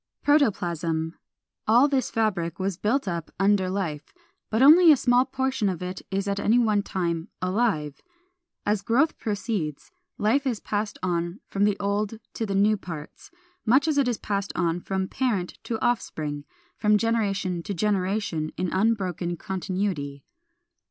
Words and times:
396. 0.23 0.59
=Protoplasm.= 0.59 1.15
All 1.67 1.87
this 1.87 2.09
fabric 2.09 2.57
was 2.57 2.75
built 2.75 3.07
up 3.07 3.29
under 3.39 3.69
life, 3.69 4.11
but 4.49 4.63
only 4.63 4.91
a 4.91 4.97
small 4.97 5.25
portion 5.25 5.69
of 5.69 5.83
it 5.83 6.01
is 6.09 6.27
at 6.27 6.39
any 6.39 6.57
one 6.57 6.81
time 6.81 7.27
alive. 7.39 8.01
As 8.65 8.81
growth 8.81 9.19
proceeds, 9.19 9.91
life 10.17 10.47
is 10.47 10.59
passed 10.59 10.97
on 11.03 11.39
from 11.45 11.65
the 11.65 11.77
old 11.79 12.17
to 12.33 12.47
the 12.47 12.55
new 12.55 12.77
parts, 12.77 13.29
much 13.63 13.87
as 13.87 13.99
it 13.99 14.07
has 14.07 14.17
passed 14.17 14.51
on 14.55 14.79
from 14.79 15.07
parent 15.07 15.59
to 15.65 15.77
offspring, 15.85 16.45
from 16.79 16.97
generation 16.97 17.61
to 17.61 17.73
generation 17.75 18.51
in 18.57 18.69
unbroken 18.73 19.37
continuity. 19.37 20.25